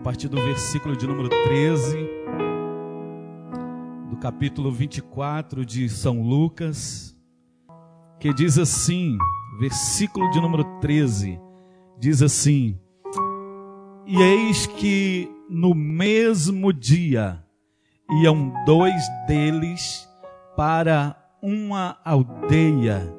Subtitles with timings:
[0.00, 2.08] partir do versículo de número 13,
[4.08, 7.14] do capítulo 24 de São Lucas,
[8.18, 9.18] que diz assim,
[9.58, 11.38] versículo de número 13,
[11.98, 12.78] diz assim:
[14.06, 17.44] E eis que no mesmo dia
[18.22, 20.08] iam dois deles
[20.56, 23.14] para uma aldeia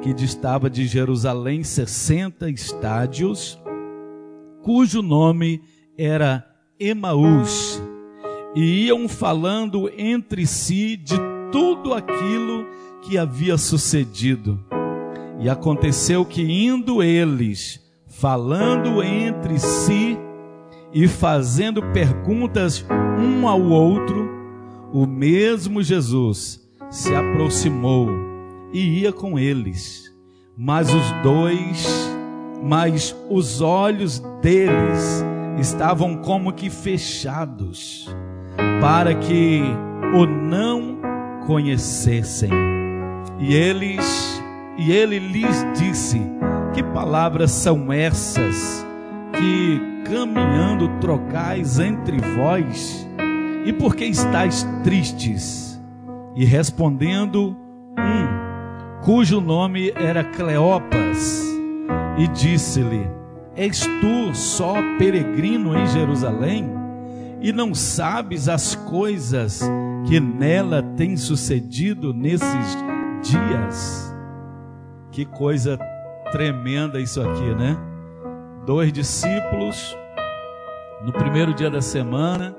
[0.00, 3.60] que distava de Jerusalém 60 estádios,
[4.62, 5.62] cujo nome
[6.04, 6.44] era
[6.78, 7.82] Emaús,
[8.54, 11.16] e iam falando entre si de
[11.50, 12.66] tudo aquilo
[13.02, 14.58] que havia sucedido.
[15.38, 20.18] E aconteceu que indo eles, falando entre si
[20.92, 22.84] e fazendo perguntas
[23.18, 24.28] um ao outro,
[24.92, 28.08] o mesmo Jesus se aproximou
[28.72, 30.12] e ia com eles.
[30.56, 32.10] Mas os dois,
[32.62, 35.24] mas os olhos deles
[35.58, 38.08] estavam como que fechados,
[38.80, 39.62] para que
[40.14, 40.98] o não
[41.46, 42.50] conhecessem.
[43.38, 44.42] E eles,
[44.78, 46.20] e ele lhes disse:
[46.72, 48.86] Que palavras são essas
[49.32, 49.80] que
[50.10, 53.06] caminhando trocais entre vós?
[53.64, 55.80] E por que estáis tristes?
[56.34, 57.56] E respondendo
[57.98, 61.44] um, cujo nome era Cleopas,
[62.18, 63.21] e disse-lhe:
[63.54, 66.70] És tu só peregrino em Jerusalém
[67.40, 69.60] e não sabes as coisas
[70.06, 72.76] que nela têm sucedido nesses
[73.22, 74.14] dias?
[75.10, 75.78] Que coisa
[76.30, 77.76] tremenda isso aqui, né?
[78.64, 79.96] Dois discípulos,
[81.04, 82.56] no primeiro dia da semana,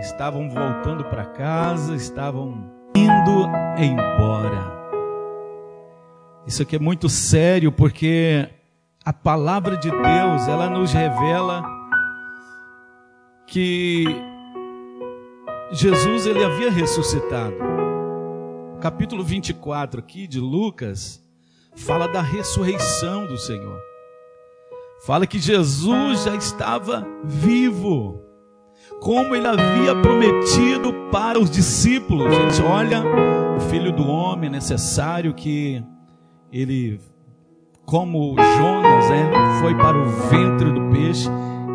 [0.00, 4.80] estavam voltando para casa, estavam indo embora.
[6.46, 8.48] Isso aqui é muito sério porque
[9.10, 11.64] a palavra de Deus, ela nos revela
[13.44, 14.04] que
[15.72, 17.56] Jesus ele havia ressuscitado.
[18.80, 21.20] Capítulo 24 aqui de Lucas
[21.74, 23.80] fala da ressurreição do Senhor.
[25.04, 28.22] Fala que Jesus já estava vivo,
[29.00, 32.32] como ele havia prometido para os discípulos.
[32.32, 33.02] Gente, olha,
[33.56, 35.82] o filho do homem é necessário que
[36.52, 37.00] ele
[37.84, 39.30] como Jonas né,
[39.60, 41.28] foi para o ventre do peixe,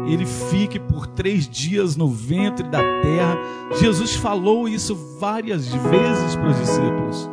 [0.08, 3.38] ele fique por três dias no ventre da terra.
[3.80, 7.30] Jesus falou isso várias vezes para os discípulos.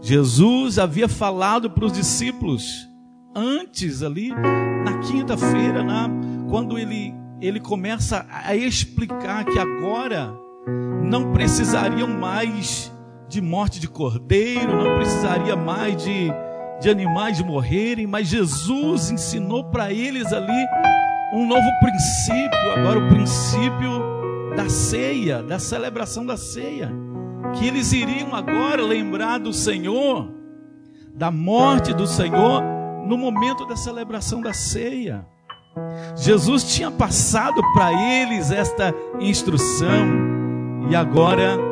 [0.00, 2.88] Jesus havia falado para os discípulos
[3.34, 5.84] antes ali, na quinta-feira,
[6.48, 10.34] quando ele, ele começa a explicar que agora
[11.04, 12.92] não precisariam mais
[13.28, 16.32] de morte de cordeiro, não precisaria mais de
[16.80, 20.66] de animais morrerem, mas Jesus ensinou para eles ali
[21.34, 26.90] um novo princípio, agora o princípio da ceia, da celebração da ceia,
[27.54, 30.32] que eles iriam agora lembrar do Senhor,
[31.14, 32.62] da morte do Senhor,
[33.06, 35.26] no momento da celebração da ceia.
[36.16, 40.28] Jesus tinha passado para eles esta instrução
[40.90, 41.67] e agora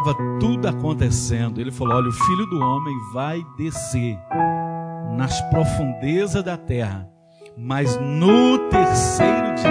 [0.00, 1.60] estava tudo acontecendo.
[1.60, 4.18] Ele falou: Olha, o filho do homem vai descer
[5.16, 7.08] nas profundezas da terra,
[7.56, 9.70] mas no terceiro dia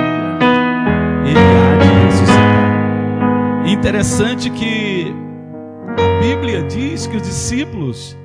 [1.25, 3.67] ele há de ressuscitar.
[3.67, 5.13] Interessante que
[5.97, 8.17] a Bíblia diz que os discípulos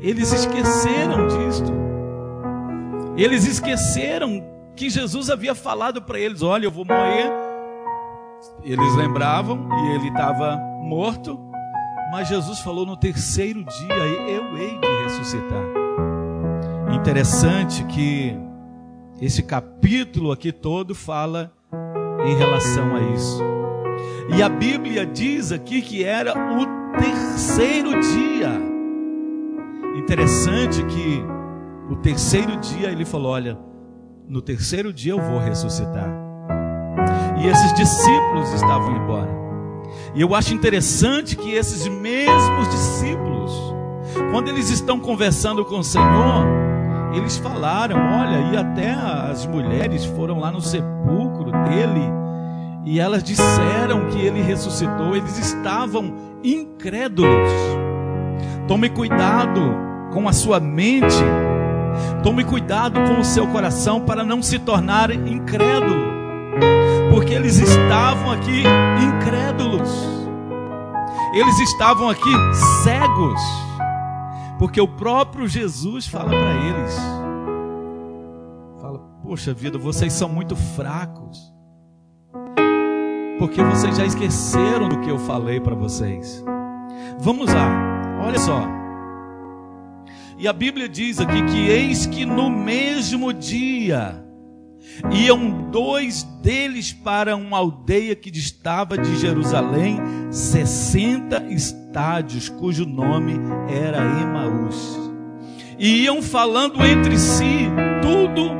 [0.00, 1.72] eles esqueceram disto.
[3.16, 4.42] Eles esqueceram
[4.74, 7.51] que Jesus havia falado para eles: Olha, eu vou morrer.
[8.64, 11.38] Eles lembravam e ele estava morto,
[12.10, 13.94] mas Jesus falou no terceiro dia:
[14.28, 15.62] Eu hei de ressuscitar.
[16.92, 18.36] Interessante que
[19.20, 21.52] esse capítulo aqui todo fala
[22.24, 23.42] em relação a isso.
[24.36, 28.50] E a Bíblia diz aqui que era o terceiro dia.
[29.96, 31.22] Interessante que
[31.90, 33.58] o terceiro dia ele falou: Olha,
[34.28, 36.21] no terceiro dia eu vou ressuscitar.
[37.42, 39.28] E esses discípulos estavam embora.
[40.14, 43.52] E eu acho interessante que esses mesmos discípulos,
[44.30, 46.46] quando eles estão conversando com o Senhor,
[47.12, 52.22] eles falaram: olha, e até as mulheres foram lá no sepulcro dele
[52.84, 57.50] e elas disseram que ele ressuscitou, eles estavam incrédulos.
[58.68, 59.60] Tome cuidado
[60.12, 61.16] com a sua mente,
[62.22, 66.11] tome cuidado com o seu coração para não se tornar incrédulo
[67.12, 68.62] porque eles estavam aqui
[69.04, 69.90] incrédulos,
[71.34, 72.30] eles estavam aqui
[72.82, 73.40] cegos,
[74.58, 76.96] porque o próprio Jesus fala para eles:
[78.80, 81.52] fala, Poxa vida, vocês são muito fracos.
[83.38, 86.42] Porque vocês já esqueceram do que eu falei para vocês.
[87.18, 88.66] Vamos lá, olha só.
[90.38, 94.31] E a Bíblia diz aqui que eis que no mesmo dia
[95.10, 99.98] iam dois deles para uma aldeia que distava de Jerusalém
[100.30, 103.34] 60 estádios, cujo nome
[103.68, 104.98] era Emaús.
[105.78, 107.68] E iam falando entre si
[108.00, 108.50] tudo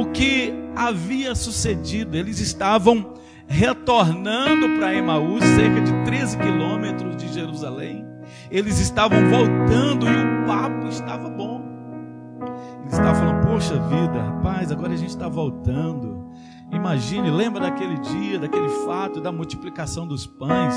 [0.00, 2.16] o que havia sucedido.
[2.16, 3.14] Eles estavam
[3.48, 8.06] retornando para Emaús, cerca de 13 quilômetros de Jerusalém.
[8.50, 11.77] Eles estavam voltando e o papo estava bom.
[12.80, 16.27] Eles estavam falando, poxa vida, rapaz, agora a gente está voltando.
[16.70, 20.74] Imagine, lembra daquele dia, daquele fato da multiplicação dos pães?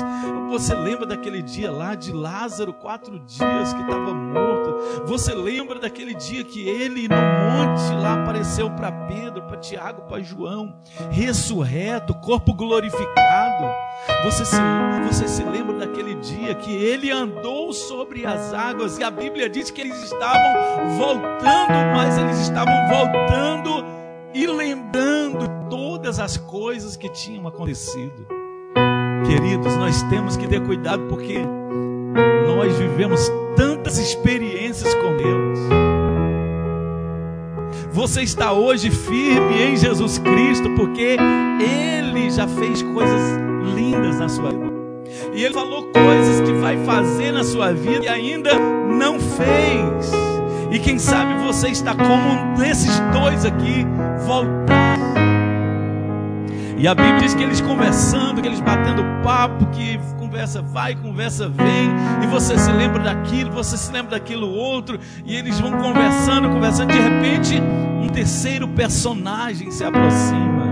[0.48, 5.06] Você lembra daquele dia lá de Lázaro, quatro dias que estava morto?
[5.06, 10.22] Você lembra daquele dia que ele no monte lá apareceu para Pedro, para Tiago, para
[10.22, 10.74] João,
[11.10, 13.64] ressurreto, corpo glorificado?
[14.24, 14.56] Você se,
[15.06, 19.70] você se lembra daquele dia que ele andou sobre as águas e a Bíblia diz
[19.70, 23.84] que eles estavam voltando, mas eles estavam voltando
[24.34, 25.11] e lembrando
[26.12, 28.26] todas as coisas que tinham acontecido.
[29.26, 31.38] Queridos, nós temos que ter cuidado porque
[32.46, 35.58] nós vivemos tantas experiências com Deus.
[37.92, 41.16] Você está hoje firme em Jesus Cristo porque
[41.58, 43.22] Ele já fez coisas
[43.74, 44.72] lindas na sua vida.
[45.32, 50.12] E Ele falou coisas que vai fazer na sua vida e ainda não fez.
[50.70, 53.86] E quem sabe você está como um desses dois aqui,
[54.26, 54.81] voltar.
[56.76, 61.48] E a Bíblia diz que eles conversando, que eles batendo papo, que conversa vai, conversa
[61.48, 61.90] vem,
[62.22, 66.92] e você se lembra daquilo, você se lembra daquilo outro, e eles vão conversando, conversando,
[66.92, 67.60] de repente,
[68.00, 70.62] um terceiro personagem se aproxima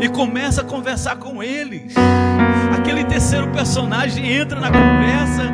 [0.00, 1.94] e começa a conversar com eles.
[2.76, 5.50] Aquele terceiro personagem entra na conversa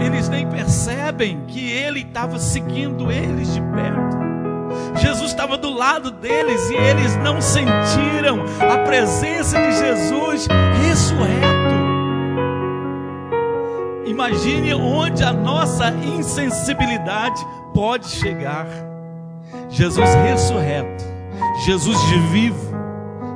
[0.00, 4.25] eles nem percebem que ele estava seguindo eles de perto.
[4.98, 10.48] Jesus estava do lado deles e eles não sentiram a presença de Jesus
[10.82, 11.76] ressurreto.
[14.06, 17.44] Imagine onde a nossa insensibilidade
[17.74, 18.66] pode chegar.
[19.68, 21.04] Jesus ressurreto,
[21.64, 22.74] Jesus de vivo,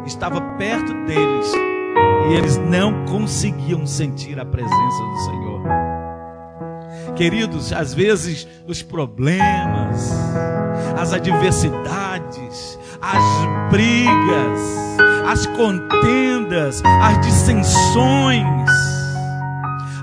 [0.06, 1.52] estava perto deles
[2.30, 5.49] e eles não conseguiam sentir a presença do Senhor.
[7.16, 10.10] Queridos, às vezes os problemas,
[10.98, 14.60] as adversidades, as brigas,
[15.26, 18.70] as contendas, as dissensões,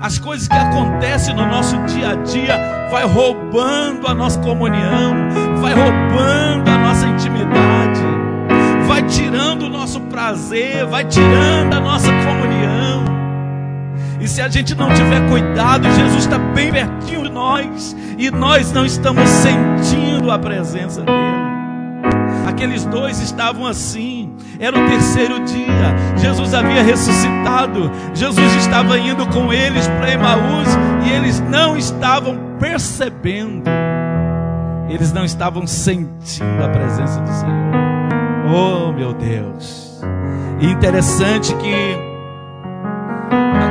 [0.00, 5.14] as coisas que acontecem no nosso dia a dia vai roubando a nossa comunhão,
[5.60, 8.00] vai roubando a nossa intimidade,
[8.86, 12.07] vai tirando o nosso prazer, vai tirando a nossa.
[14.20, 18.72] E se a gente não tiver cuidado, Jesus está bem pertinho de nós e nós
[18.72, 21.38] não estamos sentindo a presença dele.
[22.46, 24.34] Aqueles dois estavam assim.
[24.58, 26.16] Era o terceiro dia.
[26.16, 27.90] Jesus havia ressuscitado.
[28.14, 30.68] Jesus estava indo com eles para Emaús
[31.06, 33.70] e eles não estavam percebendo.
[34.88, 37.68] Eles não estavam sentindo a presença do Senhor.
[38.52, 40.02] Oh, meu Deus.
[40.60, 42.08] Interessante que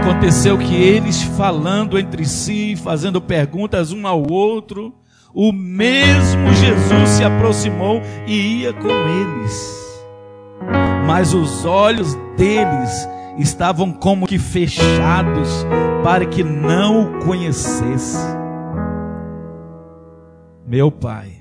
[0.08, 4.96] Aconteceu que eles falando entre si, fazendo perguntas um ao outro,
[5.34, 10.02] o mesmo Jesus se aproximou e ia com eles.
[11.06, 15.66] Mas os olhos deles estavam como que fechados
[16.06, 18.18] para que não o conhecesse.
[20.66, 21.34] Meu Pai,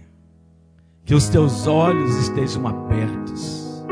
[1.04, 3.87] que os teus olhos estejam abertos,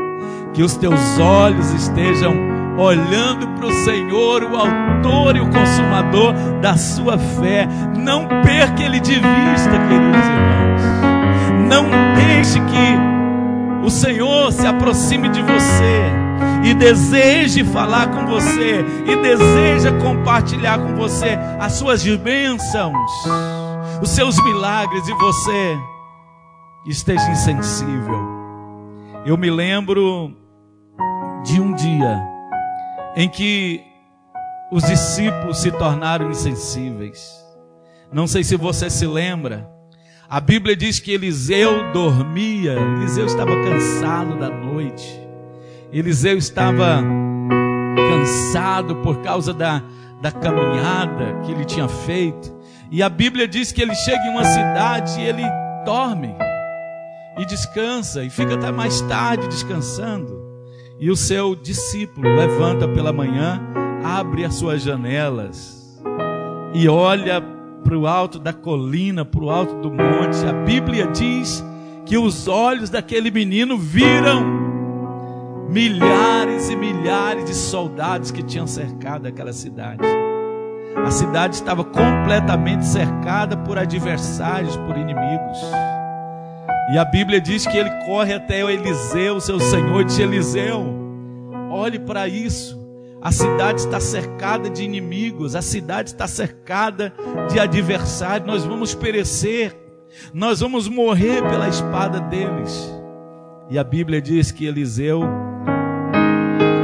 [0.53, 6.77] que os teus olhos estejam olhando para o Senhor, o Autor e o Consumador da
[6.77, 7.67] sua fé.
[7.97, 11.67] Não perca Ele de vista, queridos irmãos.
[11.69, 16.25] Não deixe que o Senhor se aproxime de você
[16.63, 23.11] e deseje falar com você e deseja compartilhar com você as suas bênçãos,
[24.01, 25.77] os seus milagres e você
[26.87, 28.19] esteja insensível.
[29.25, 30.31] Eu me lembro
[31.43, 32.34] de um dia
[33.15, 33.81] em que
[34.71, 37.33] os discípulos se tornaram insensíveis.
[38.11, 39.69] Não sei se você se lembra.
[40.29, 45.21] A Bíblia diz que Eliseu dormia, Eliseu estava cansado da noite.
[45.93, 47.01] Eliseu estava
[47.95, 49.81] cansado por causa da,
[50.21, 52.53] da caminhada que ele tinha feito.
[52.91, 55.43] E a Bíblia diz que ele chega em uma cidade e ele
[55.85, 56.35] dorme.
[57.37, 60.44] e descansa e fica até mais tarde descansando.
[60.99, 63.61] E o seu discípulo levanta pela manhã,
[64.03, 66.01] abre as suas janelas
[66.73, 67.41] e olha
[67.83, 70.45] para o alto da colina, para o alto do monte.
[70.47, 71.63] A Bíblia diz
[72.05, 74.43] que os olhos daquele menino viram
[75.69, 80.03] milhares e milhares de soldados que tinham cercado aquela cidade.
[80.95, 85.59] A cidade estava completamente cercada por adversários, por inimigos.
[86.91, 90.85] E a Bíblia diz que ele corre até Eliseu, seu senhor, e diz: Eliseu,
[91.69, 92.83] olhe para isso.
[93.21, 97.11] A cidade está cercada de inimigos, a cidade está cercada
[97.49, 98.47] de adversários.
[98.47, 99.75] Nós vamos perecer,
[100.31, 102.93] nós vamos morrer pela espada deles.
[103.67, 105.23] E a Bíblia diz que Eliseu,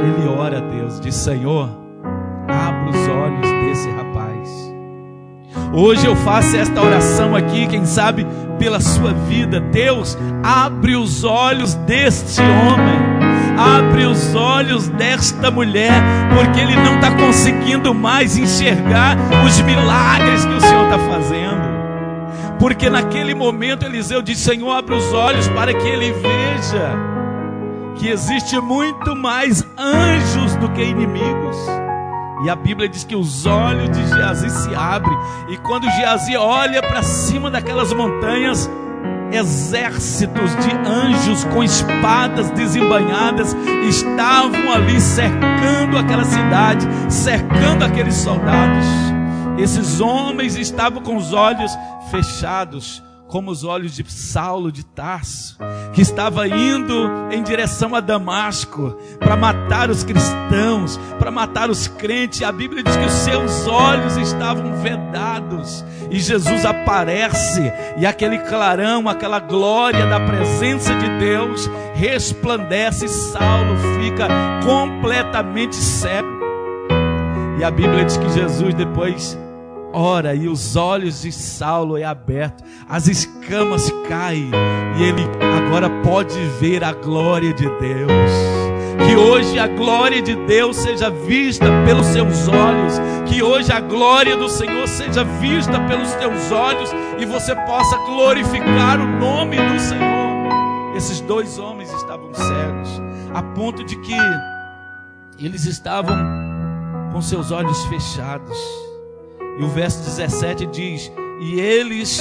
[0.04, 1.68] ele ora a Deus, diz: Senhor,
[2.48, 4.11] abra os olhos desse rapaz.
[5.74, 8.26] Hoje eu faço esta oração aqui, quem sabe
[8.58, 9.58] pela sua vida.
[9.58, 12.98] Deus, abre os olhos deste homem,
[13.58, 15.92] abre os olhos desta mulher,
[16.36, 21.72] porque ele não está conseguindo mais enxergar os milagres que o Senhor está fazendo.
[22.58, 27.12] Porque naquele momento Eliseu disse: Senhor, abre os olhos para que ele veja
[27.96, 31.56] que existe muito mais anjos do que inimigos.
[32.44, 35.16] E a Bíblia diz que os olhos de Geazi se abrem.
[35.48, 38.68] E quando Geazi olha para cima daquelas montanhas,
[39.30, 43.56] exércitos de anjos com espadas desembanhadas
[43.88, 48.86] estavam ali cercando aquela cidade, cercando aqueles soldados.
[49.58, 51.70] Esses homens estavam com os olhos
[52.10, 55.56] fechados como os olhos de Saulo de Tarso,
[55.94, 62.42] que estava indo em direção a Damasco para matar os cristãos, para matar os crentes.
[62.42, 69.08] A Bíblia diz que os seus olhos estavam vedados e Jesus aparece e aquele clarão,
[69.08, 74.28] aquela glória da presença de Deus resplandece e Saulo fica
[74.62, 76.28] completamente cego.
[77.58, 79.38] E a Bíblia diz que Jesus depois
[79.92, 84.50] ora e os olhos de Saulo é aberto, as escamas caem
[84.98, 85.22] e ele
[85.56, 88.32] agora pode ver a glória de Deus.
[89.06, 94.36] Que hoje a glória de Deus seja vista pelos seus olhos, que hoje a glória
[94.36, 100.96] do Senhor seja vista pelos teus olhos e você possa glorificar o nome do Senhor.
[100.96, 103.02] Esses dois homens estavam cegos,
[103.34, 104.16] a ponto de que
[105.38, 106.16] eles estavam
[107.12, 108.91] com seus olhos fechados.
[109.58, 112.20] E o verso 17 diz: E eles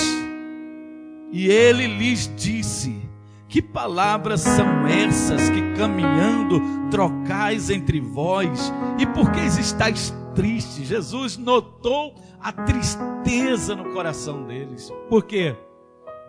[1.31, 3.01] e ele lhes disse:
[3.47, 8.71] Que palavras são essas que caminhando trocais entre vós?
[8.99, 10.87] E por que estáis tristes?
[10.87, 14.91] Jesus notou a tristeza no coração deles.
[15.09, 15.55] Por quê?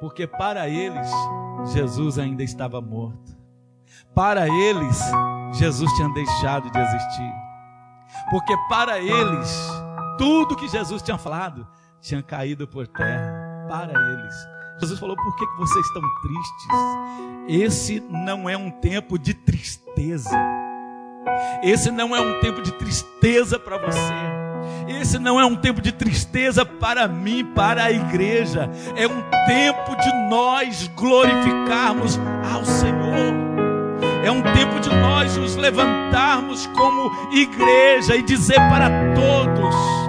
[0.01, 1.09] Porque para eles
[1.73, 3.37] Jesus ainda estava morto.
[4.15, 5.01] Para eles
[5.53, 7.33] Jesus tinha deixado de existir.
[8.31, 9.82] Porque para eles
[10.17, 11.67] tudo que Jesus tinha falado
[12.01, 14.35] tinha caído por terra para eles.
[14.81, 16.67] Jesus falou: Por que vocês estão tristes?
[17.49, 20.37] Esse não é um tempo de tristeza.
[21.63, 24.13] Esse não é um tempo de tristeza para você.
[25.01, 28.69] Esse não é um tempo de tristeza para mim, para a igreja.
[28.97, 32.19] É um tempo de nós glorificarmos
[32.53, 33.33] ao Senhor.
[34.25, 40.02] É um tempo de nós nos levantarmos como igreja e dizer para todos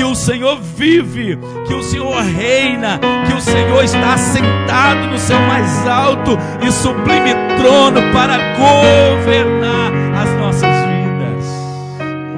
[0.00, 5.38] que o Senhor vive, que o Senhor reina, que o Senhor está sentado no seu
[5.40, 9.92] mais alto e sublime trono para governar
[10.22, 11.44] as nossas vidas.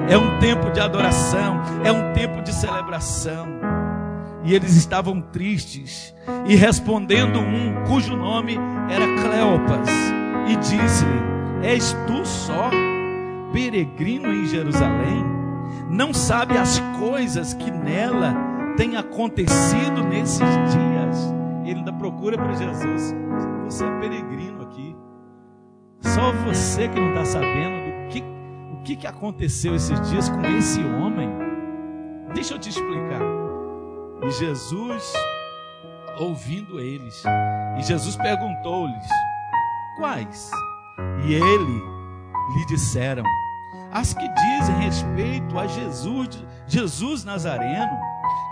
[0.08, 3.46] É um tempo de adoração, é um tempo de celebração.
[4.42, 6.12] E eles estavam tristes,
[6.44, 8.58] e respondendo um cujo nome
[8.90, 9.88] era Cleopas
[10.48, 12.70] e disse-lhe: És tu só,
[13.52, 15.41] peregrino em Jerusalém?
[15.90, 18.34] Não sabe as coisas que nela
[18.76, 21.34] têm acontecido nesses dias?
[21.64, 23.14] Ele ainda procura para Jesus.
[23.64, 24.96] Você é peregrino aqui.
[26.00, 30.44] Só você que não está sabendo do que, o que, que aconteceu esses dias com
[30.46, 31.30] esse homem.
[32.34, 33.20] Deixa eu te explicar.
[34.22, 35.12] E Jesus,
[36.18, 37.22] ouvindo eles,
[37.78, 39.06] e Jesus perguntou-lhes:
[39.96, 40.50] Quais?
[41.24, 41.82] E ele
[42.54, 43.24] lhe disseram:
[43.92, 47.98] As que dizem respeito a Jesus, Jesus Nazareno,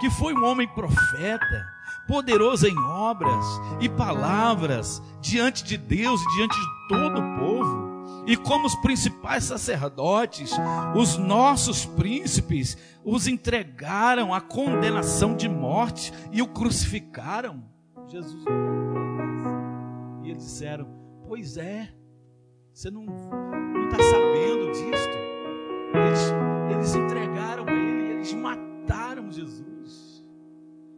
[0.00, 1.66] que foi um homem profeta,
[2.06, 3.44] poderoso em obras
[3.80, 7.90] e palavras diante de Deus e diante de todo o povo.
[8.26, 10.52] E como os principais sacerdotes,
[10.94, 17.64] os nossos príncipes, os entregaram à condenação de morte e o crucificaram.
[18.09, 18.44] Jesus
[20.23, 20.87] E eles disseram:
[21.26, 21.88] Pois é,
[22.73, 24.20] você não está sabendo.
[24.20, 24.20] Eles,
[26.90, 30.25] eles entregaram ele, eles mataram Jesus.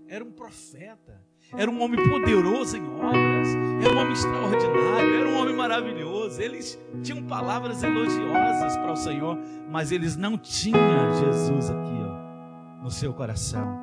[0.09, 1.21] Era um profeta,
[1.55, 3.49] era um homem poderoso em obras,
[3.83, 6.41] era um homem extraordinário, era um homem maravilhoso.
[6.41, 9.39] Eles tinham palavras elogiosas para o Senhor,
[9.71, 10.81] mas eles não tinham
[11.15, 13.81] Jesus aqui, ó, no seu coração.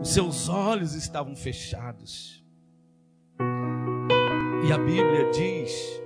[0.00, 2.44] Os seus olhos estavam fechados.
[4.66, 6.02] E a Bíblia diz,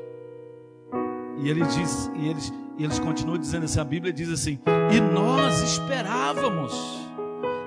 [1.38, 4.58] e ele diz, e eles, e eles continuam dizendo assim, a Bíblia diz assim:
[4.90, 6.72] "E nós esperávamos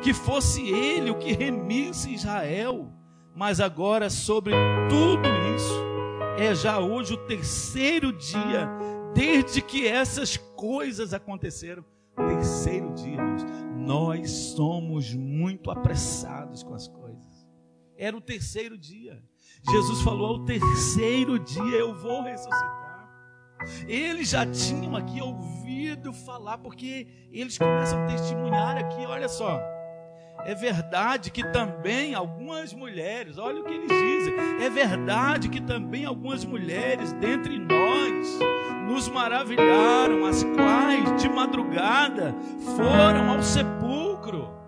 [0.02, 2.92] que fosse ele o que remisse Israel,
[3.36, 4.54] mas agora sobre
[4.90, 5.92] tudo isso
[6.38, 8.68] é já hoje o terceiro dia
[9.14, 11.84] desde que essas coisas aconteceram.
[12.16, 13.46] Terceiro dia, irmãos.
[13.76, 17.48] Nós somos muito apressados com as coisas.
[17.98, 19.22] Era o terceiro dia.
[19.70, 22.91] Jesus falou: ao terceiro dia eu vou ressuscitar.
[23.88, 29.60] Eles já tinham aqui ouvido falar, porque eles começam a testemunhar aqui, olha só.
[30.44, 36.04] É verdade que também algumas mulheres, olha o que eles dizem, é verdade que também
[36.04, 38.40] algumas mulheres dentre nós
[38.88, 42.36] nos maravilharam, as quais de madrugada
[42.76, 44.61] foram ao sepulcro.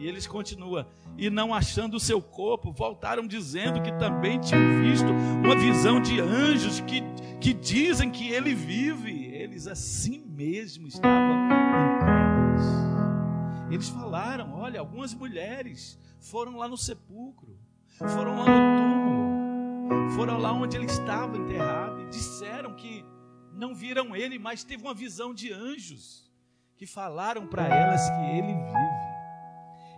[0.00, 0.86] E eles continuam,
[1.18, 6.18] e não achando o seu corpo, voltaram dizendo que também tinham visto uma visão de
[6.18, 7.02] anjos que,
[7.38, 9.26] que dizem que ele vive.
[9.26, 12.64] Eles assim mesmo estavam incrédulos.
[13.70, 17.58] Eles falaram: olha, algumas mulheres foram lá no sepulcro,
[17.98, 23.04] foram lá no túmulo, foram lá onde ele estava enterrado e disseram que
[23.52, 26.32] não viram ele, mas teve uma visão de anjos
[26.74, 28.99] que falaram para elas que ele vive.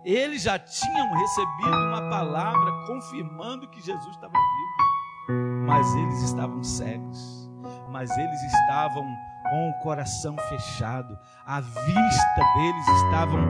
[0.04, 7.48] Eles já tinham recebido uma palavra confirmando que Jesus estava vivo, mas eles estavam cegos,
[7.88, 9.04] mas eles estavam
[9.48, 11.16] com o coração fechado,
[11.46, 13.40] a vista deles estavam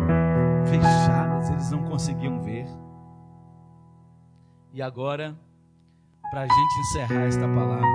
[0.67, 2.67] fechadas, eles não conseguiam ver.
[4.75, 5.39] E agora,
[6.31, 7.87] para a gente encerrar esta palavra,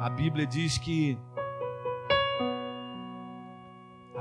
[0.00, 1.18] a Bíblia diz que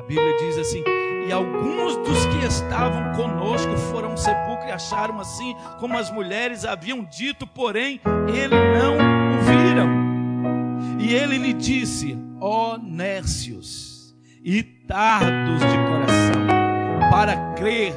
[0.08, 0.84] Bíblia diz assim:
[1.28, 6.64] e alguns dos que estavam conosco foram ao sepulcro e acharam assim como as mulheres
[6.64, 11.00] haviam dito, porém ele não o viram.
[11.00, 17.96] E ele lhe disse: Ó Nércios e tardos de coração, para crer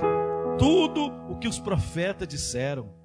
[0.59, 2.97] tudo o que os profetas disseram.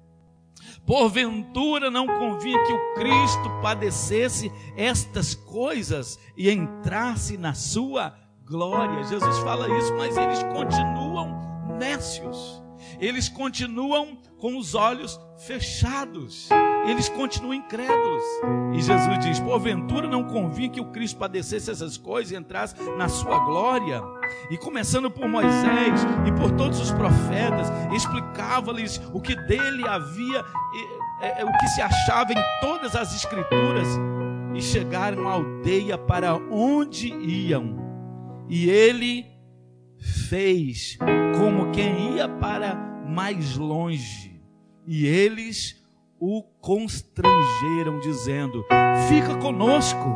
[0.86, 8.23] Porventura não convinha que o Cristo padecesse estas coisas e entrasse na sua
[8.54, 9.02] glória.
[9.02, 12.62] Jesus fala isso, mas eles continuam nécios.
[13.00, 16.48] Eles continuam com os olhos fechados.
[16.86, 18.22] Eles continuam incrédulos.
[18.72, 23.08] E Jesus diz: Porventura não convinha que o Cristo padecesse essas coisas e entrasse na
[23.08, 24.00] sua glória.
[24.48, 30.44] E começando por Moisés e por todos os profetas, explicava-lhes o que dele havia,
[31.20, 33.88] é, é, o que se achava em todas as escrituras.
[34.54, 37.83] E chegaram à aldeia para onde iam
[38.48, 39.26] e ele
[40.28, 40.98] fez
[41.38, 42.74] como quem ia para
[43.08, 44.40] mais longe.
[44.86, 45.82] E eles
[46.18, 48.64] o constrangeram, dizendo:
[49.08, 50.14] Fica conosco,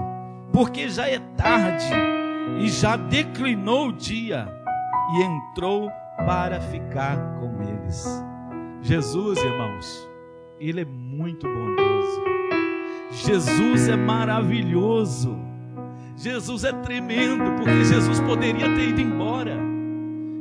[0.52, 1.90] porque já é tarde
[2.60, 4.48] e já declinou o dia.
[5.14, 8.04] E entrou para ficar com eles.
[8.82, 10.08] Jesus, irmãos,
[10.60, 12.22] ele é muito bondoso.
[13.10, 15.47] Jesus é maravilhoso.
[16.18, 19.56] Jesus é tremendo, porque Jesus poderia ter ido embora.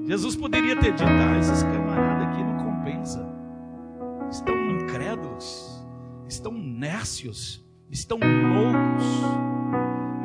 [0.07, 3.29] Jesus poderia ter dito: ah, esses camaradas aqui não compensa.
[4.31, 5.85] Estão incrédulos,
[6.27, 9.05] estão nécios, estão loucos.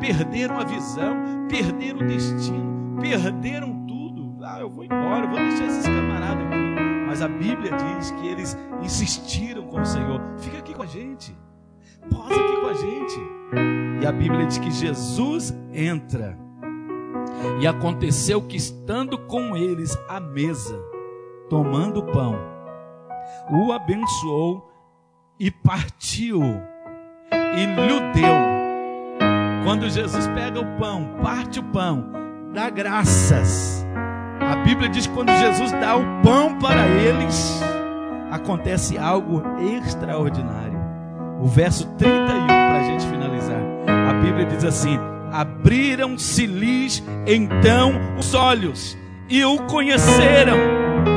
[0.01, 4.38] Perderam a visão, perderam o destino, perderam tudo.
[4.43, 6.83] Ah, eu vou embora, eu vou deixar esses camaradas aqui.
[7.07, 11.37] Mas a Bíblia diz que eles insistiram com o Senhor: fica aqui com a gente,
[12.11, 13.21] posa aqui com a gente.
[14.03, 16.38] E a Bíblia diz que Jesus entra.
[17.61, 20.79] E aconteceu que, estando com eles à mesa,
[21.49, 22.37] tomando o pão,
[23.51, 24.71] o abençoou
[25.38, 26.41] e partiu
[27.33, 28.35] e lhe deu.
[29.65, 32.05] Quando Jesus pega o pão, parte o pão,
[32.53, 33.87] dá graças.
[34.41, 37.62] A Bíblia diz que quando Jesus dá o pão para eles,
[38.31, 40.82] acontece algo extraordinário.
[41.43, 43.61] O verso 31 para a gente finalizar.
[44.09, 44.97] A Bíblia diz assim:
[45.33, 48.97] abriram-se-lhes então os olhos
[49.29, 50.57] e o conheceram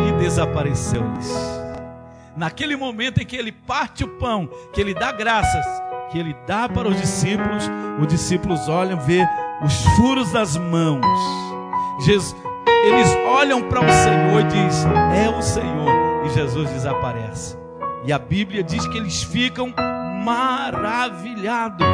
[0.07, 1.31] e desapareceu-lhes.
[2.35, 5.65] naquele momento em que ele parte o pão, que ele dá graças,
[6.11, 7.69] que ele dá para os discípulos,
[8.01, 9.23] os discípulos olham, vê
[9.63, 11.05] os furos das mãos.
[12.03, 12.35] Jesus,
[12.83, 14.85] eles olham para o Senhor e diz:
[15.23, 16.25] "É o Senhor".
[16.25, 17.55] E Jesus desaparece.
[18.03, 19.73] E a Bíblia diz que eles ficam
[20.25, 21.85] maravilhados.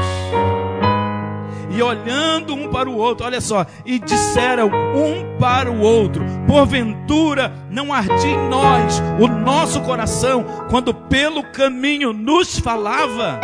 [1.69, 7.53] E olhando um para o outro, olha só, e disseram um para o outro: Porventura
[7.69, 13.39] não ardia em nós o nosso coração quando pelo caminho nos falava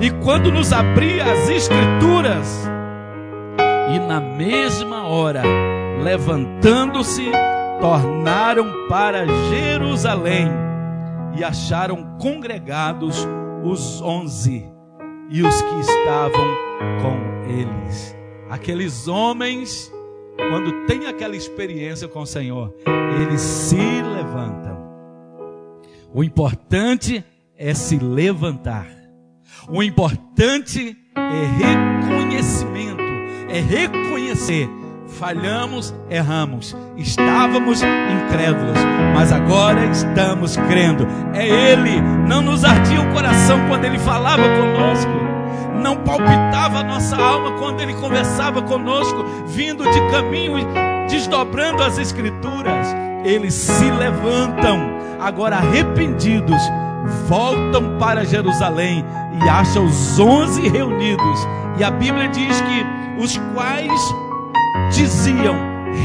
[0.00, 2.68] e quando nos abria as Escrituras.
[3.94, 5.42] E na mesma hora,
[6.02, 7.30] levantando-se,
[7.80, 10.50] tornaram para Jerusalém
[11.36, 13.26] e acharam congregados
[13.64, 14.62] os onze
[15.30, 16.54] e os que estavam
[17.00, 18.14] com eles.
[18.50, 19.90] Aqueles homens,
[20.36, 22.74] quando têm aquela experiência com o Senhor,
[23.20, 24.84] eles se levantam.
[26.12, 27.24] O importante
[27.56, 28.86] é se levantar.
[29.68, 33.02] O importante é reconhecimento,
[33.48, 34.68] é reconhecer
[35.14, 38.76] falhamos, erramos, estávamos incrédulos,
[39.14, 41.06] mas agora estamos crendo.
[41.32, 45.12] É Ele, não nos ardia o coração quando Ele falava conosco,
[45.80, 50.56] não palpitava a nossa alma quando Ele conversava conosco, vindo de caminho,
[51.08, 52.86] desdobrando as Escrituras.
[53.24, 56.60] Eles se levantam, agora arrependidos,
[57.28, 59.04] voltam para Jerusalém
[59.40, 61.46] e acham os onze reunidos.
[61.78, 64.14] E a Bíblia diz que os quais
[64.94, 65.56] diziam: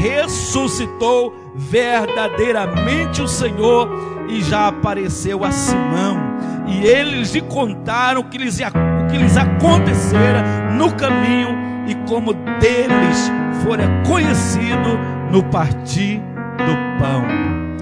[0.02, 3.88] ressuscitou verdadeiramente o Senhor
[4.28, 6.18] e já apareceu a Simão.
[6.66, 11.48] E eles lhe contaram o que lhes, o que lhes acontecera no caminho
[11.86, 13.30] e como deles
[13.64, 14.98] fora conhecido
[15.30, 16.20] no partir
[16.58, 17.24] do pão.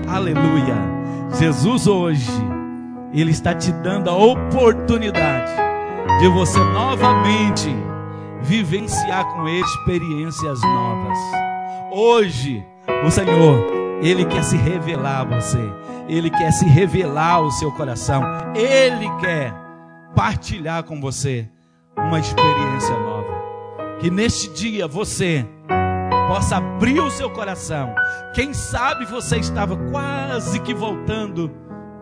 [0.08, 0.76] Aleluia.
[1.38, 2.30] Jesus hoje,
[3.12, 5.52] Ele está te dando a oportunidade
[6.20, 7.68] de você novamente
[8.42, 11.18] vivenciar com Ele experiências novas.
[11.92, 12.64] Hoje,
[13.04, 13.66] o Senhor,
[14.02, 15.60] Ele quer se revelar a você,
[16.08, 18.22] Ele quer se revelar ao seu coração,
[18.54, 19.54] Ele quer
[20.14, 21.48] partilhar com você
[21.96, 23.38] uma experiência nova.
[24.00, 25.46] Que neste dia você
[26.28, 27.94] possa abrir o seu coração.
[28.34, 31.50] Quem sabe você estava quase que voltando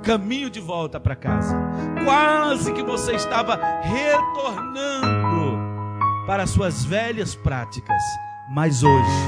[0.03, 1.57] caminho de volta para casa.
[2.05, 5.66] Quase que você estava retornando
[6.27, 8.03] para suas velhas práticas.
[8.51, 9.27] Mas hoje,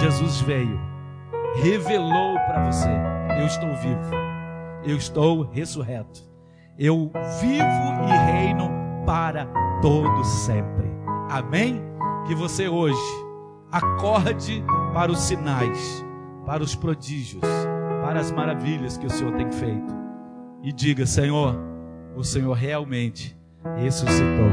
[0.00, 0.80] Jesus veio,
[1.62, 2.90] revelou para você:
[3.38, 4.14] eu estou vivo,
[4.84, 6.22] eu estou ressurreto,
[6.78, 8.70] eu vivo e reino
[9.06, 9.46] para
[9.80, 10.90] todo sempre.
[11.30, 11.82] Amém?
[12.26, 13.00] Que você hoje
[13.70, 16.04] acorde para os sinais,
[16.44, 17.44] para os prodígios,
[18.02, 19.94] para as maravilhas que o Senhor tem feito
[20.62, 21.58] e diga: Senhor,
[22.14, 23.36] o Senhor realmente
[23.76, 24.50] ressuscitou,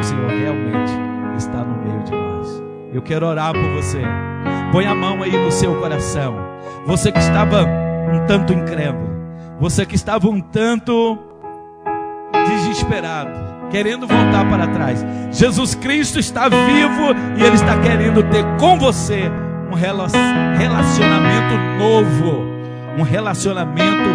[0.00, 2.62] o Senhor realmente está no meio de nós.
[2.92, 4.00] Eu quero orar por você.
[4.72, 6.36] Põe a mão aí no seu coração.
[6.86, 9.10] Você que estava um tanto incrédulo,
[9.58, 11.18] você que estava um tanto
[12.48, 13.30] desesperado,
[13.70, 15.04] querendo voltar para trás.
[15.32, 19.30] Jesus Cristo está vivo e Ele está querendo ter com você
[19.70, 22.54] um relacionamento novo.
[22.96, 24.08] Um relacionamento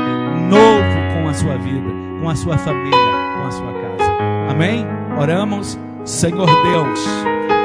[0.49, 1.89] novo com a sua vida,
[2.21, 2.97] com a sua família,
[3.37, 4.11] com a sua casa.
[4.49, 4.87] Amém?
[5.17, 5.77] Oramos.
[6.05, 6.99] Senhor Deus,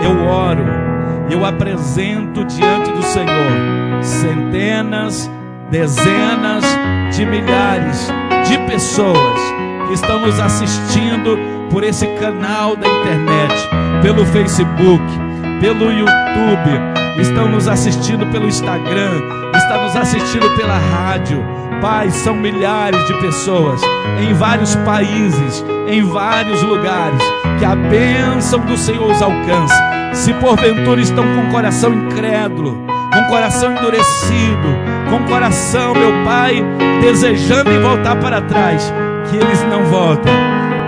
[0.03, 0.65] eu oro,
[1.31, 5.31] eu apresento diante do Senhor centenas,
[5.71, 6.65] dezenas
[7.17, 8.13] de milhares
[8.47, 9.41] de pessoas
[9.87, 11.39] que estão nos assistindo
[11.71, 13.55] por esse canal da internet,
[14.03, 15.03] pelo Facebook,
[15.61, 19.21] pelo YouTube, estão nos assistindo pelo Instagram,
[19.57, 21.43] estão nos assistindo pela rádio.
[21.85, 23.79] Pai, são milhares de pessoas
[24.19, 27.23] em vários países, em vários lugares
[27.59, 29.75] que a bênção do Senhor os alcance.
[30.15, 34.69] Se porventura estão com o coração incrédulo, com o coração endurecido,
[35.11, 36.65] com o coração, meu Pai,
[37.03, 38.91] desejando em voltar para trás,
[39.29, 40.33] que eles não voltem,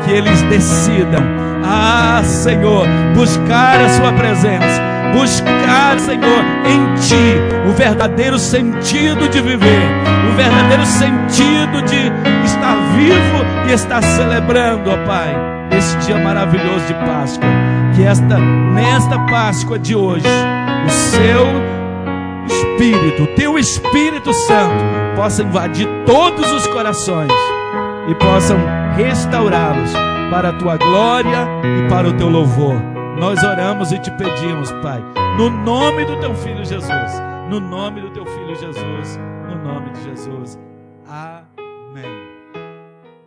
[0.02, 1.22] que eles decidam,
[1.62, 4.80] ah, Senhor, buscar a Sua presença,
[5.16, 9.88] buscar, Senhor, em Ti o verdadeiro sentido de viver,
[10.31, 12.12] o verdadeiro sentido de
[12.44, 17.48] estar vivo e estar celebrando, ó Pai esse dia maravilhoso de Páscoa.
[17.94, 20.26] Que esta, nesta Páscoa de hoje,
[20.87, 21.46] o seu
[22.46, 24.85] Espírito, o teu Espírito Santo,
[25.16, 27.33] possa invadir todos os corações
[28.09, 28.59] e possam
[28.96, 29.90] restaurá-los
[30.31, 32.95] para a tua glória e para o teu louvor.
[33.18, 35.02] Nós oramos e te pedimos, Pai,
[35.38, 37.12] no nome do teu filho Jesus,
[37.48, 40.59] no nome do teu filho Jesus, no nome de Jesus.
[41.09, 41.36] Amém.